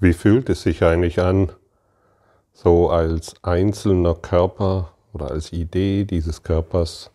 [0.00, 1.50] Wie fühlt es sich eigentlich an,
[2.52, 7.10] so als einzelner Körper oder als Idee dieses Körpers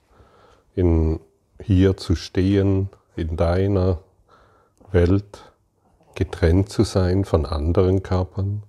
[0.75, 1.21] in,
[1.61, 3.99] hier zu stehen, in deiner
[4.91, 5.53] Welt,
[6.15, 8.63] getrennt zu sein von anderen Körpern?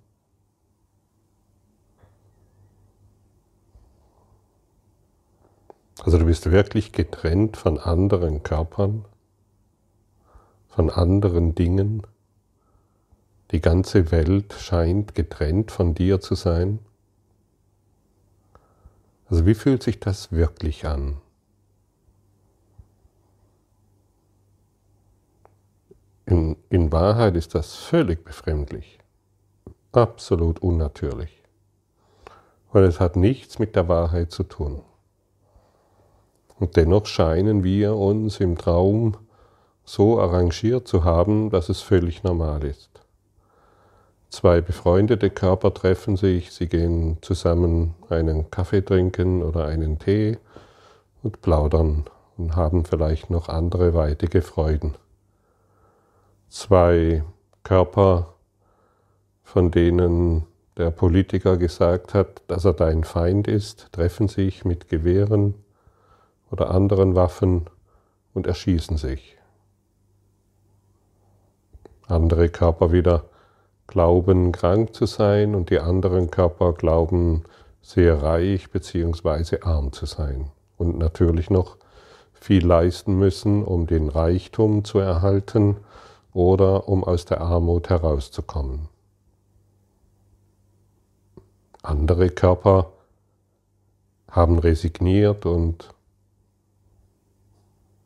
[6.05, 9.07] Also du bist wirklich getrennt von anderen Körpern,
[10.69, 12.07] von anderen Dingen.
[13.55, 16.81] Die ganze Welt scheint getrennt von dir zu sein.
[19.31, 21.19] Also wie fühlt sich das wirklich an?
[26.27, 28.99] In, in Wahrheit ist das völlig befremdlich,
[29.93, 31.41] absolut unnatürlich,
[32.73, 34.83] weil es hat nichts mit der Wahrheit zu tun.
[36.59, 39.17] Und dennoch scheinen wir uns im Traum
[39.85, 43.04] so arrangiert zu haben, dass es völlig normal ist.
[44.35, 50.39] Zwei befreundete Körper treffen sich, sie gehen zusammen einen Kaffee trinken oder einen Tee
[51.23, 54.97] und plaudern und haben vielleicht noch andere weitige Freuden.
[56.49, 57.23] Zwei
[57.63, 58.35] Körper,
[59.45, 60.43] von denen
[60.77, 65.55] der Politiker gesagt hat, dass er dein Feind ist, treffen sich mit Gewehren
[66.51, 67.67] oder anderen Waffen
[68.33, 69.39] und erschießen sich.
[72.09, 73.27] Andere Körper wieder
[73.87, 77.45] glauben krank zu sein und die anderen Körper glauben
[77.83, 79.61] sehr reich bzw.
[79.63, 81.77] arm zu sein und natürlich noch
[82.33, 85.77] viel leisten müssen, um den Reichtum zu erhalten
[86.33, 88.89] oder um aus der Armut herauszukommen.
[91.83, 92.93] Andere Körper
[94.31, 95.95] haben resigniert und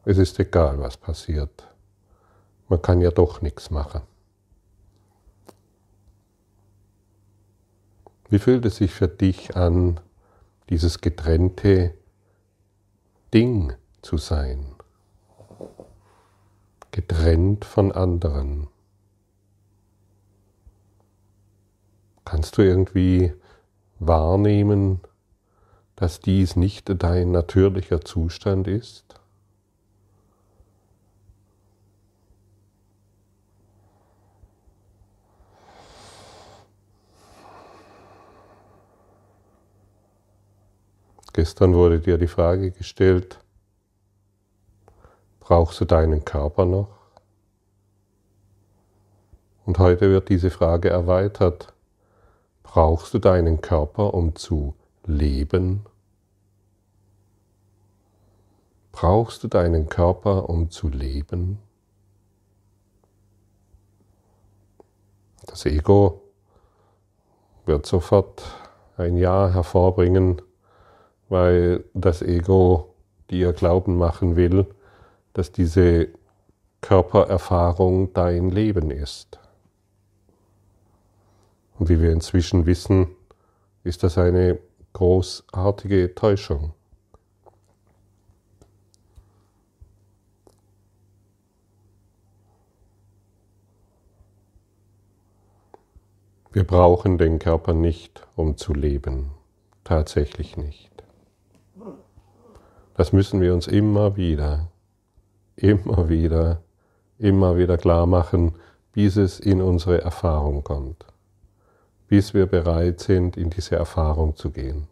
[0.05, 1.69] es ist egal, was passiert.
[2.69, 4.03] Man kann ja doch nichts machen.
[8.31, 10.01] Wie fühlt es sich für dich an,
[10.69, 11.95] dieses getrennte
[13.33, 13.73] Ding
[14.03, 14.67] zu sein?
[16.91, 18.69] Getrennt von anderen.
[22.25, 23.33] Kannst du irgendwie
[23.99, 25.01] wahrnehmen,
[25.97, 29.18] dass dies nicht dein natürlicher Zustand ist?
[41.39, 43.39] Gestern wurde dir die Frage gestellt,
[45.39, 46.89] brauchst du deinen Körper noch?
[49.65, 51.73] Und heute wird diese Frage erweitert,
[52.65, 54.75] brauchst du deinen Körper, um zu
[55.07, 55.87] leben?
[58.91, 61.61] Brauchst du deinen Körper, um zu leben?
[65.47, 66.21] Das Ego
[67.65, 68.43] wird sofort
[68.97, 70.43] ein Ja hervorbringen,
[71.29, 72.95] weil das Ego
[73.31, 74.67] dir glauben machen will,
[75.35, 76.09] dass diese
[76.81, 79.39] Körpererfahrung dein Leben ist.
[81.79, 83.09] Und wie wir inzwischen wissen,
[83.85, 84.59] ist das eine
[84.95, 86.73] großartige Täuschung.
[96.51, 99.31] Wir brauchen den Körper nicht, um zu leben,
[99.85, 100.98] tatsächlich nicht.
[102.99, 104.73] Das müssen wir uns immer wieder,
[105.55, 106.63] immer wieder,
[107.21, 108.57] immer wieder klar machen,
[108.93, 111.07] bis es in unsere Erfahrung kommt,
[112.09, 114.89] bis wir bereit sind, in diese Erfahrung zu gehen.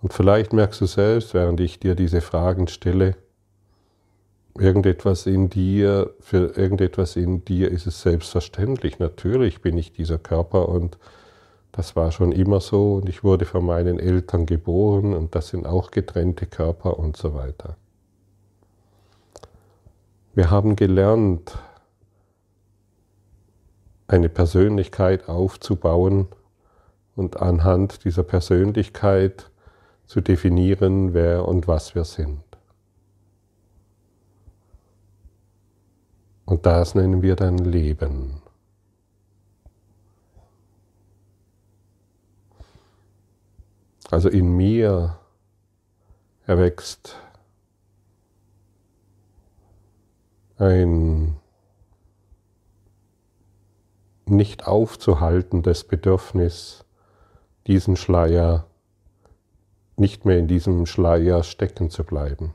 [0.00, 3.14] Und vielleicht merkst du selbst, während ich dir diese Fragen stelle,
[4.56, 8.98] irgendetwas in dir, für irgendetwas in dir ist es selbstverständlich.
[8.98, 10.96] Natürlich bin ich dieser Körper und
[11.72, 15.66] das war schon immer so und ich wurde von meinen Eltern geboren und das sind
[15.66, 17.76] auch getrennte Körper und so weiter.
[20.34, 21.58] Wir haben gelernt,
[24.06, 26.28] eine Persönlichkeit aufzubauen
[27.16, 29.50] und anhand dieser Persönlichkeit
[30.06, 32.42] zu definieren, wer und was wir sind.
[36.44, 38.42] Und das nennen wir dann Leben.
[44.12, 45.16] Also in mir
[46.46, 47.16] erwächst
[50.58, 51.36] ein
[54.26, 56.84] nicht aufzuhaltendes Bedürfnis,
[57.66, 58.66] diesen Schleier,
[59.96, 62.52] nicht mehr in diesem Schleier stecken zu bleiben,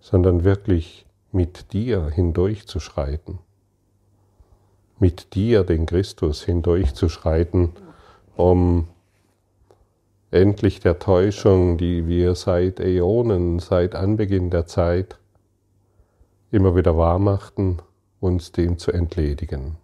[0.00, 3.38] sondern wirklich mit dir hindurchzuschreiten,
[4.98, 7.70] mit dir, den Christus, hindurchzuschreiten,
[8.34, 8.88] um
[10.30, 15.18] endlich der Täuschung, die wir seit Äonen, seit Anbeginn der Zeit
[16.50, 17.82] immer wieder wahrmachten,
[18.20, 19.76] uns dem zu entledigen.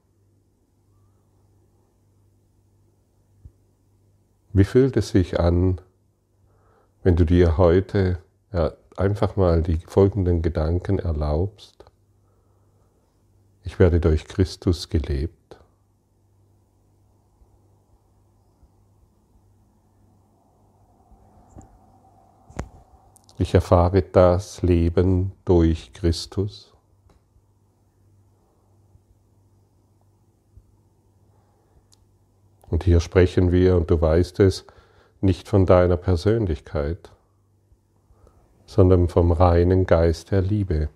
[4.52, 5.80] Wie fühlt es sich an,
[7.02, 8.18] wenn du dir heute
[8.96, 11.84] einfach mal die folgenden Gedanken erlaubst?
[13.64, 15.35] Ich werde durch Christus gelebt.
[23.38, 26.72] Ich erfahre das Leben durch Christus.
[32.68, 34.64] Und hier sprechen wir, und du weißt es,
[35.20, 37.10] nicht von deiner Persönlichkeit,
[38.64, 40.88] sondern vom reinen Geist der Liebe,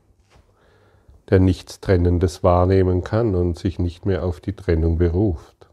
[1.28, 5.68] der nichts Trennendes wahrnehmen kann und sich nicht mehr auf die Trennung beruft.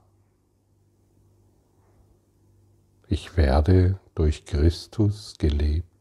[3.08, 5.96] Ich werde durch Christus gelebt.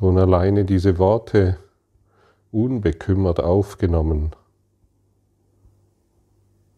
[0.00, 1.58] Schon alleine diese Worte
[2.52, 4.30] unbekümmert aufgenommen,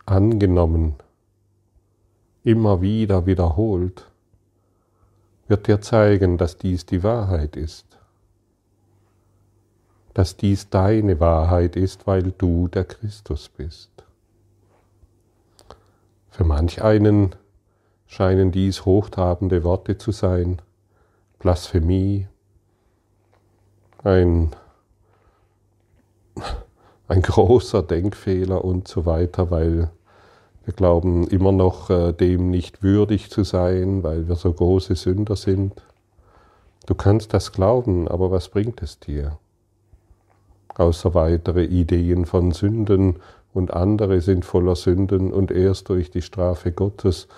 [0.05, 0.97] angenommen,
[2.43, 4.11] immer wieder wiederholt,
[5.47, 7.87] wird dir zeigen, dass dies die Wahrheit ist,
[10.15, 13.93] dass dies deine Wahrheit ist, weil du der Christus bist.
[16.29, 17.37] Für manch einen
[18.09, 20.61] scheinen dies hochtrabende Worte zu sein,
[21.39, 22.27] Blasphemie,
[24.05, 24.51] ein,
[27.09, 29.91] ein großer Denkfehler und so weiter, weil
[30.65, 35.37] wir glauben immer noch äh, dem nicht würdig zu sein, weil wir so große Sünder
[35.37, 35.83] sind.
[36.87, 39.39] Du kannst das glauben, aber was bringt es dir?
[40.75, 43.17] Außer weitere Ideen von Sünden
[43.53, 47.29] und andere sind voller Sünden und erst durch die Strafe Gottes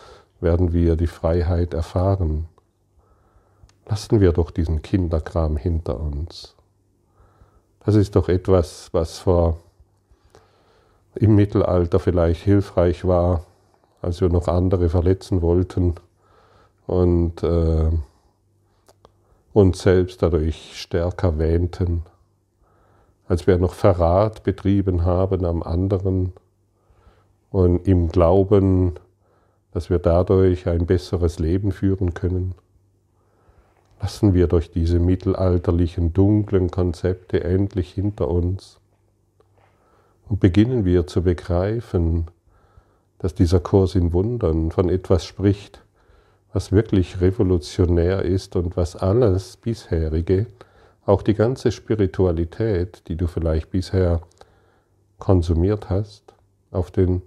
[0.41, 2.47] werden wir die Freiheit erfahren.
[3.87, 6.54] Lassen wir doch diesen Kinderkram hinter uns.
[7.85, 9.59] Das ist doch etwas, was vor
[11.15, 13.45] im Mittelalter vielleicht hilfreich war,
[14.03, 15.95] als wir noch andere verletzen wollten
[16.87, 17.91] und äh,
[19.53, 22.03] uns selbst dadurch stärker wähnten,
[23.29, 26.33] als wir noch Verrat betrieben haben am anderen
[27.51, 28.95] und im Glauben,
[29.73, 32.55] dass wir dadurch ein besseres Leben führen können.
[34.05, 38.79] Lassen wir durch diese mittelalterlichen dunklen Konzepte endlich hinter uns
[40.29, 42.27] und beginnen wir zu begreifen,
[43.17, 45.81] dass dieser Kurs in Wundern von etwas spricht,
[46.53, 50.49] was wirklich revolutionär ist und was alles bisherige,
[51.07, 54.21] auch die ganze Spiritualität, die du vielleicht bisher
[55.19, 56.35] konsumiert hast,
[56.73, 57.23] auf den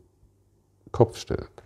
[0.92, 1.57] Kopf stellt.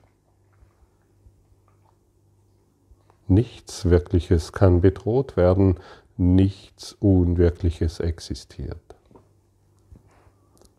[3.32, 5.80] Nichts Wirkliches kann bedroht werden,
[6.18, 8.94] nichts Unwirkliches existiert.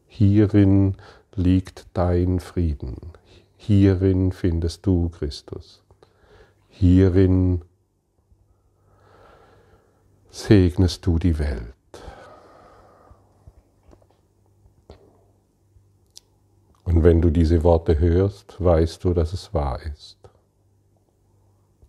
[0.07, 0.99] Hierin
[1.35, 2.99] liegt dein Frieden,
[3.57, 5.83] hierin findest du Christus,
[6.69, 7.63] hierin
[10.29, 11.73] segnest du die Welt.
[16.85, 20.22] Und wenn du diese Worte hörst, weißt du, dass es wahr ist.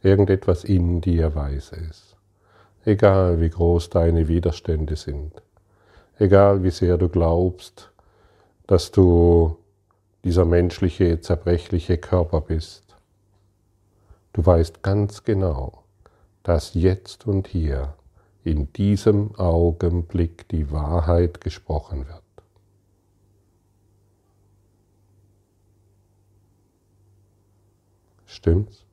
[0.04, 2.18] Irgendetwas in dir weiß es.
[2.84, 5.42] Egal wie groß deine Widerstände sind.
[6.20, 7.90] Egal wie sehr du glaubst,
[8.68, 9.58] dass du
[10.26, 12.98] dieser menschliche, zerbrechliche Körper bist.
[14.34, 15.84] Du weißt ganz genau,
[16.44, 17.94] dass jetzt und hier
[18.44, 22.24] in diesem Augenblick die Wahrheit gesprochen wird.
[28.26, 28.84] Stimmt's?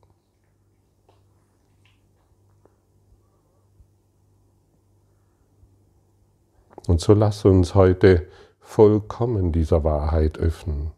[6.87, 8.27] Und so lass uns heute
[8.59, 10.91] vollkommen dieser Wahrheit öffnen.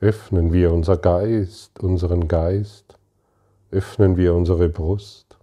[0.00, 2.98] Öffnen wir unser Geist, unseren Geist,
[3.70, 5.38] öffnen wir unsere Brust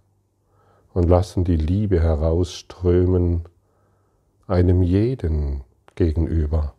[0.94, 3.44] und lassen die Liebe herausströmen
[4.46, 6.74] einem jeden gegenüber.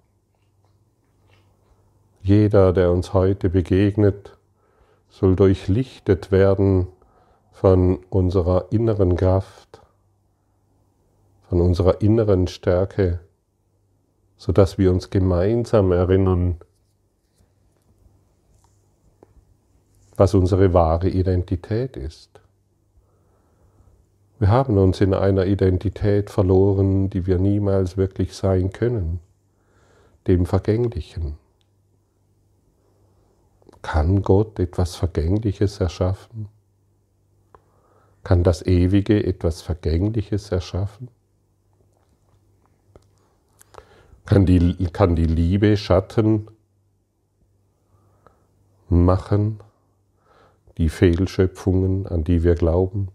[2.21, 4.37] Jeder, der uns heute begegnet,
[5.09, 6.87] soll durchlichtet werden
[7.51, 9.82] von unserer inneren Kraft,
[11.53, 13.19] von unserer inneren Stärke,
[14.37, 16.55] sodass wir uns gemeinsam erinnern,
[20.15, 22.41] was unsere wahre Identität ist.
[24.39, 29.19] Wir haben uns in einer Identität verloren, die wir niemals wirklich sein können,
[30.25, 31.37] dem Vergänglichen.
[33.83, 36.49] Kann Gott etwas Vergängliches erschaffen?
[38.23, 41.09] Kann das Ewige etwas Vergängliches erschaffen?
[44.25, 46.47] Kann die, kann die Liebe Schatten
[48.89, 49.59] machen,
[50.77, 53.09] die Fehlschöpfungen, an die wir glauben?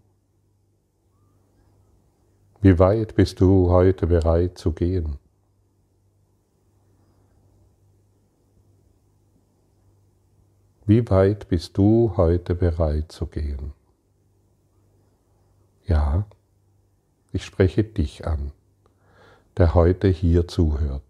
[2.61, 5.17] Wie weit bist du heute bereit zu gehen?
[10.85, 13.73] Wie weit bist du heute bereit zu gehen?
[15.85, 16.25] Ja,
[17.31, 18.51] ich spreche dich an,
[19.57, 21.03] der heute hier zuhört.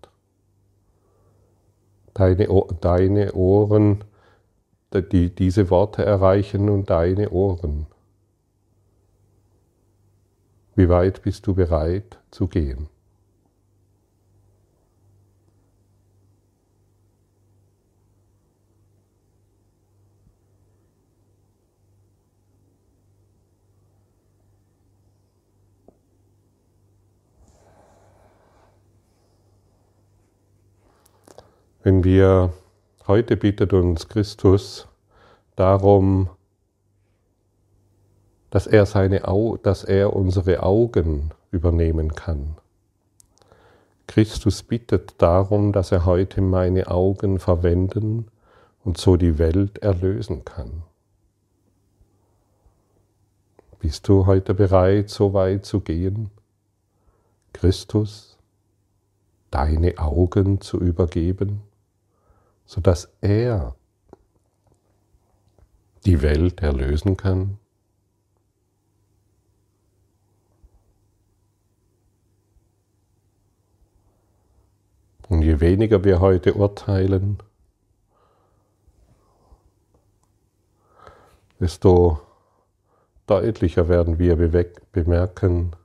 [2.13, 2.47] Deine,
[2.81, 4.03] deine Ohren,
[4.93, 7.85] die diese Worte erreichen nun deine Ohren.
[10.75, 12.89] Wie weit bist du bereit zu gehen?
[31.81, 32.51] Wenn wir
[33.07, 34.87] heute bittet uns Christus
[35.55, 36.29] darum,
[38.49, 39.21] dass er, seine,
[39.63, 42.55] dass er unsere Augen übernehmen kann.
[44.07, 48.27] Christus bittet darum, dass er heute meine Augen verwenden
[48.83, 50.83] und so die Welt erlösen kann.
[53.79, 56.29] Bist du heute bereit, so weit zu gehen,
[57.53, 58.37] Christus
[59.51, 61.61] deine Augen zu übergeben,
[62.69, 63.75] sodass er
[66.05, 67.57] die Welt erlösen kann?
[75.29, 77.41] Und je weniger wir heute urteilen,
[81.59, 82.21] desto
[83.25, 84.35] deutlicher werden wir
[84.91, 85.75] bemerken,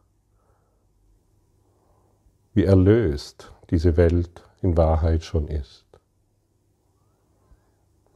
[2.52, 5.83] wie erlöst diese Welt in Wahrheit schon ist.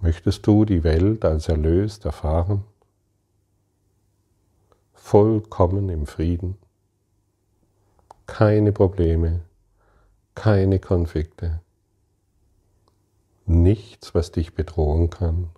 [0.00, 2.62] Möchtest du die Welt als erlöst erfahren?
[4.95, 6.57] Vollkommen im Frieden,
[8.26, 9.40] keine Probleme,
[10.37, 11.61] keine Konflikte,
[13.47, 15.50] nichts, was dich bedrohen kann.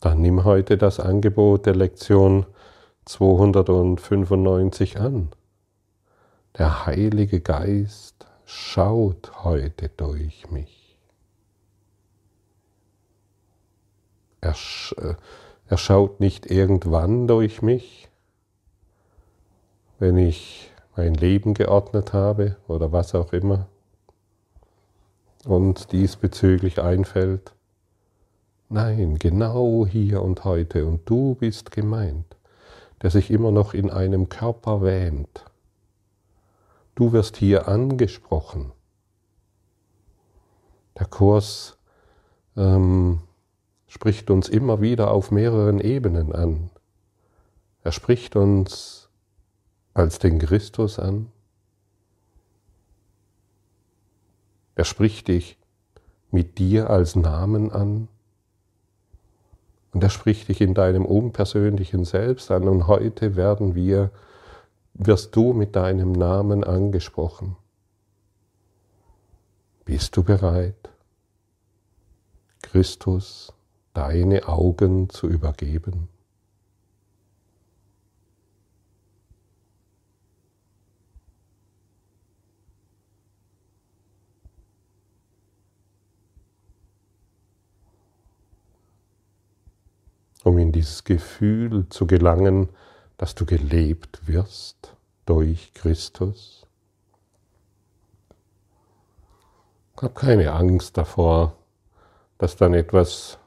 [0.00, 2.44] Dann nimm heute das Angebot der Lektion
[3.06, 5.30] 295 an.
[6.58, 10.75] Der Heilige Geist schaut heute durch mich.
[14.46, 14.54] Er,
[14.98, 15.14] äh,
[15.66, 18.08] er schaut nicht irgendwann durch mich,
[19.98, 23.66] wenn ich mein Leben geordnet habe oder was auch immer
[25.44, 27.54] und diesbezüglich einfällt.
[28.68, 32.36] Nein, genau hier und heute und du bist gemeint,
[33.02, 35.44] der sich immer noch in einem Körper wähnt.
[36.94, 38.72] Du wirst hier angesprochen.
[40.98, 41.76] Der Kurs
[42.56, 43.20] ähm,
[43.86, 46.70] spricht uns immer wieder auf mehreren Ebenen an.
[47.82, 49.08] Er spricht uns
[49.94, 51.30] als den Christus an?
[54.74, 55.56] Er spricht dich
[56.30, 58.08] mit dir als Namen an
[59.94, 64.10] und er spricht dich in deinem unpersönlichen Selbst an und heute werden wir,
[64.92, 67.56] wirst du mit deinem Namen angesprochen.
[69.86, 70.90] Bist du bereit,
[72.60, 73.55] Christus
[73.96, 76.08] deine Augen zu übergeben?
[90.44, 92.68] um in dieses Gefühl zu gelangen,
[93.18, 96.68] dass du gelebt wirst durch Christus.
[100.00, 101.56] Hab keine Angst davor,
[102.38, 103.40] dass dann etwas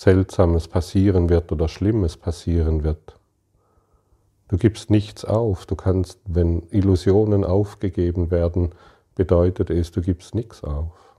[0.00, 3.20] Seltsames passieren wird oder Schlimmes passieren wird.
[4.48, 5.66] Du gibst nichts auf.
[5.66, 8.70] Du kannst, wenn Illusionen aufgegeben werden,
[9.14, 11.18] bedeutet es, du gibst nichts auf.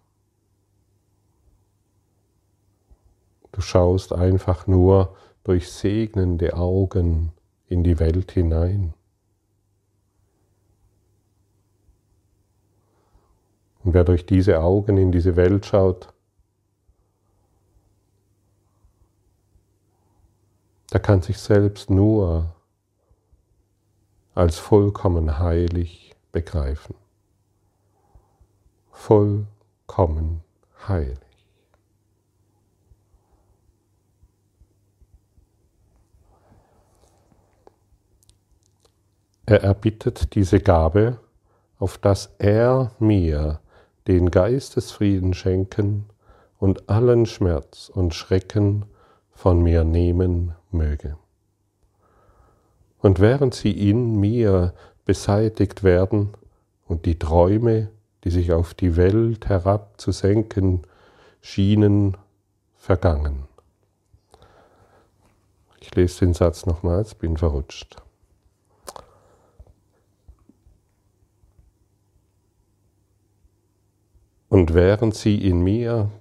[3.52, 7.34] Du schaust einfach nur durch segnende Augen
[7.68, 8.96] in die Welt hinein.
[13.84, 16.12] Und wer durch diese Augen in diese Welt schaut,
[21.12, 22.56] kann sich selbst nur
[24.34, 26.96] als vollkommen heilig begreifen.
[28.94, 30.40] Vollkommen
[30.88, 31.20] heilig.
[39.46, 41.20] Er erbittet diese Gabe,
[41.78, 43.60] auf dass er mir
[44.08, 46.06] den Geistesfrieden schenken
[46.58, 48.86] und allen Schmerz und Schrecken
[49.34, 51.18] von mir nehmen möge.
[53.00, 54.74] Und während sie in mir
[55.06, 56.30] beseitigt werden
[56.88, 57.90] und die Träume,
[58.24, 60.82] die sich auf die Welt herabzusenken
[61.42, 62.18] schienen,
[62.78, 63.44] vergangen.
[65.80, 68.02] Ich lese den Satz nochmals, bin verrutscht.
[74.50, 76.12] Und während sie in mir,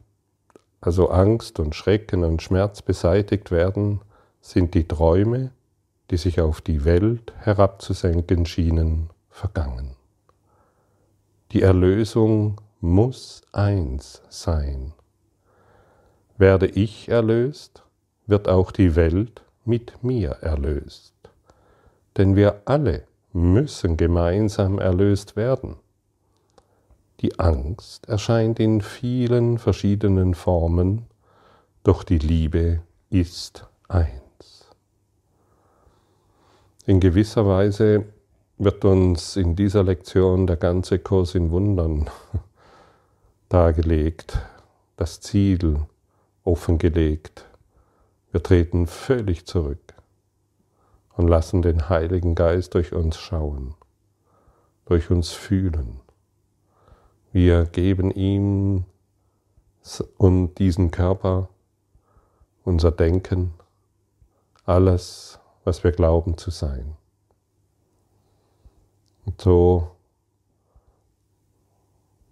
[0.80, 4.00] also Angst und Schrecken und Schmerz beseitigt werden,
[4.40, 5.52] sind die Träume,
[6.10, 9.96] die sich auf die Welt herabzusenken schienen, vergangen.
[11.52, 14.92] Die Erlösung muss eins sein.
[16.38, 17.82] Werde ich erlöst,
[18.26, 21.12] wird auch die Welt mit mir erlöst.
[22.16, 25.76] Denn wir alle müssen gemeinsam erlöst werden.
[27.20, 31.04] Die Angst erscheint in vielen verschiedenen Formen,
[31.82, 34.70] doch die Liebe ist eins.
[36.86, 38.06] In gewisser Weise
[38.56, 42.08] wird uns in dieser Lektion der ganze Kurs in Wundern
[43.50, 44.38] dargelegt,
[44.96, 45.80] das Ziel
[46.42, 47.44] offengelegt.
[48.32, 49.92] Wir treten völlig zurück
[51.18, 53.74] und lassen den Heiligen Geist durch uns schauen,
[54.86, 56.00] durch uns fühlen
[57.32, 58.84] wir geben ihm
[60.18, 61.48] und diesen Körper,
[62.64, 63.54] unser Denken,
[64.64, 66.96] alles, was wir glauben zu sein.
[69.24, 69.92] Und so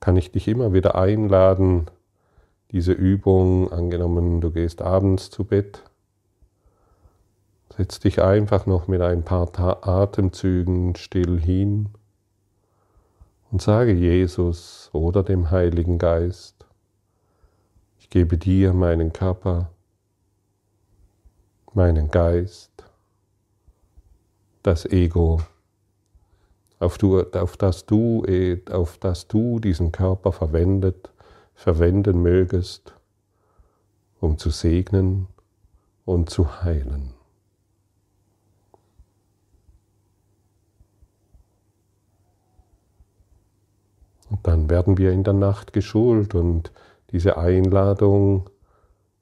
[0.00, 1.86] kann ich dich immer wieder einladen,
[2.70, 5.84] diese Übung, angenommen, du gehst abends zu Bett,
[7.76, 9.48] setz dich einfach noch mit ein paar
[9.86, 11.90] Atemzügen still hin
[13.50, 16.66] und sage Jesus oder dem Heiligen Geist,
[17.98, 19.70] ich gebe dir meinen Körper,
[21.72, 22.72] meinen Geist,
[24.62, 25.40] das Ego,
[26.78, 28.24] auf, du, auf, das du,
[28.70, 31.10] auf das du diesen Körper verwendet,
[31.54, 32.94] verwenden mögest,
[34.20, 35.26] um zu segnen
[36.04, 37.17] und zu heilen.
[44.42, 46.72] Dann werden wir in der Nacht geschult und
[47.10, 48.50] diese Einladung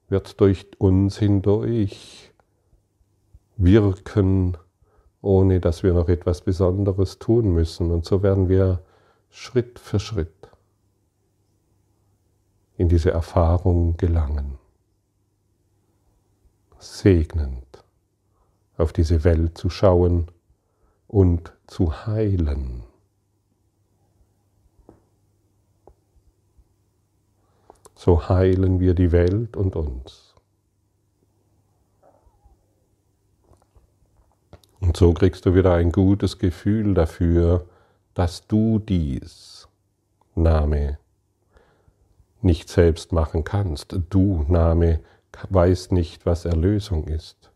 [0.09, 2.33] wird durch uns hindurch
[3.57, 4.57] wirken,
[5.21, 7.91] ohne dass wir noch etwas Besonderes tun müssen.
[7.91, 8.81] Und so werden wir
[9.29, 10.49] Schritt für Schritt
[12.77, 14.57] in diese Erfahrung gelangen.
[16.77, 17.83] Segnend
[18.77, 20.27] auf diese Welt zu schauen
[21.07, 22.83] und zu heilen.
[27.97, 30.35] So heilen wir die Welt und uns.
[34.79, 37.65] Und so kriegst du wieder ein gutes Gefühl dafür,
[38.13, 39.67] dass du dies,
[40.35, 40.99] Name,
[42.43, 43.97] nicht selbst machen kannst.
[44.11, 44.99] Du, Name,
[45.49, 47.51] weißt nicht, was Erlösung ist.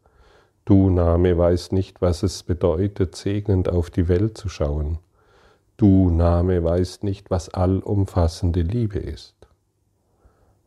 [0.65, 4.97] Du, Name, weißt nicht, was es bedeutet, segnend auf die Welt zu schauen.
[5.77, 9.40] Du, Name, weißt nicht, was allumfassende Liebe ist.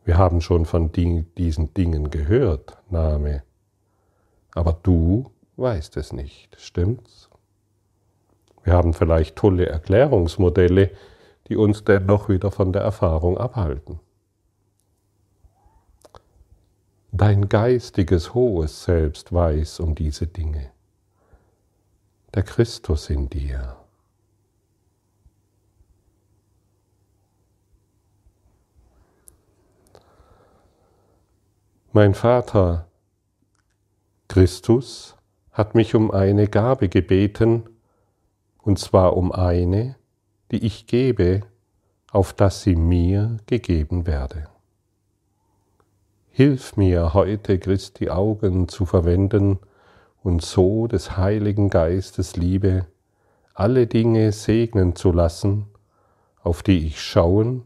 [0.05, 3.41] Wir haben schon von diesen Dingen gehört, Name.
[4.53, 7.29] Aber du weißt es nicht, stimmt's?
[8.63, 10.91] Wir haben vielleicht tolle Erklärungsmodelle,
[11.47, 13.99] die uns dennoch wieder von der Erfahrung abhalten.
[17.11, 20.71] Dein geistiges hohes Selbst weiß um diese Dinge.
[22.33, 23.77] Der Christus in dir.
[31.97, 32.87] Mein Vater
[34.27, 35.15] Christus
[35.53, 37.69] hat mich um eine Gabe gebeten,
[38.61, 39.95] und zwar um eine,
[40.51, 41.43] die ich gebe,
[42.11, 44.49] auf dass sie mir gegeben werde.
[46.31, 49.59] Hilf mir heute Christi Augen zu verwenden
[50.21, 52.87] und so des Heiligen Geistes Liebe
[53.53, 55.67] alle Dinge segnen zu lassen,
[56.43, 57.63] auf die ich schauen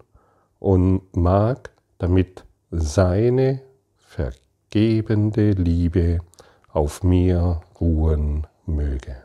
[0.59, 3.67] und mag, damit seine
[4.09, 6.19] vergebende Liebe
[6.69, 9.15] auf mir ruhen möge.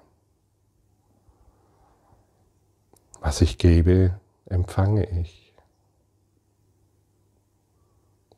[3.21, 5.55] Was ich gebe, empfange ich.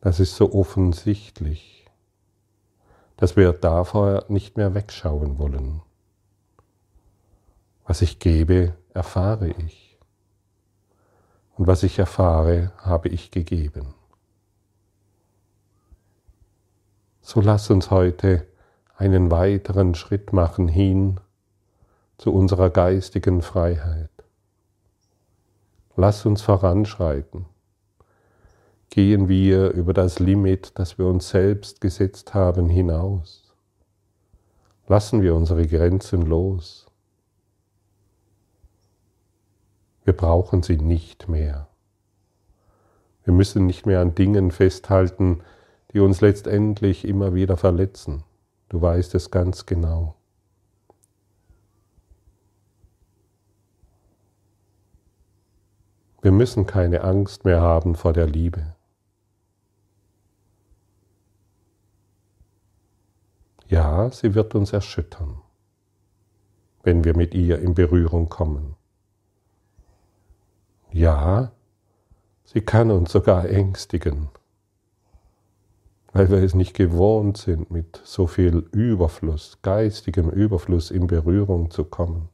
[0.01, 1.91] Das ist so offensichtlich,
[3.17, 5.83] dass wir davor nicht mehr wegschauen wollen.
[7.85, 9.99] Was ich gebe, erfahre ich.
[11.57, 13.96] Und was ich erfahre, habe ich gegeben.
[17.29, 18.47] So lass uns heute
[18.97, 21.19] einen weiteren Schritt machen hin
[22.19, 24.13] zu unserer geistigen Freiheit.
[25.97, 27.47] Lass uns voranschreiten.
[28.91, 33.53] Gehen wir über das Limit, das wir uns selbst gesetzt haben, hinaus.
[34.87, 36.87] Lassen wir unsere Grenzen los.
[40.05, 41.67] Wir brauchen sie nicht mehr.
[43.25, 45.43] Wir müssen nicht mehr an Dingen festhalten,
[45.97, 48.23] die uns letztendlich immer wieder verletzen.
[48.69, 50.15] Du weißt es ganz genau.
[56.21, 58.75] Wir müssen keine Angst mehr haben vor der Liebe.
[63.67, 65.41] Ja, sie wird uns erschüttern,
[66.83, 68.77] wenn wir mit ihr in Berührung kommen.
[70.93, 71.53] Ja,
[72.45, 74.29] sie kann uns sogar ängstigen,
[76.17, 81.85] weil wir es nicht gewohnt sind, mit so viel Überfluss, geistigem Überfluss in Berührung zu
[81.85, 82.31] kommen.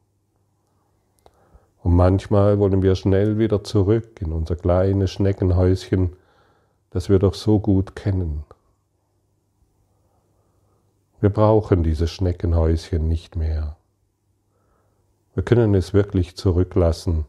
[1.83, 6.15] Und manchmal wollen wir schnell wieder zurück in unser kleines Schneckenhäuschen,
[6.91, 8.45] das wir doch so gut kennen.
[11.21, 13.77] Wir brauchen dieses Schneckenhäuschen nicht mehr.
[15.35, 17.25] Wir können es wirklich zurücklassen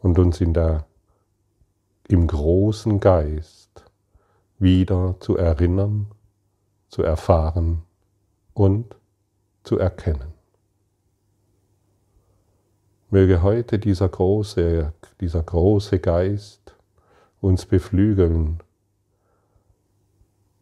[0.00, 0.86] und uns in der,
[2.08, 3.65] im großen Geist
[4.58, 6.06] wieder zu erinnern,
[6.88, 7.82] zu erfahren
[8.54, 8.96] und
[9.62, 10.32] zu erkennen.
[13.10, 16.74] Möge heute dieser große, dieser große Geist
[17.40, 18.62] uns beflügeln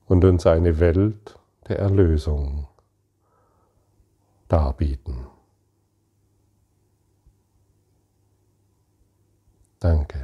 [0.07, 2.68] und uns eine Welt der Erlösung
[4.48, 5.26] darbieten.
[9.80, 10.24] Danke.